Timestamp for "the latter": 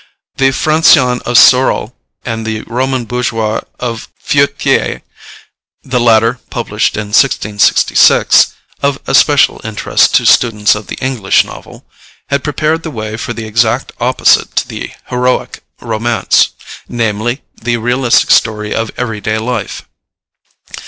5.83-6.39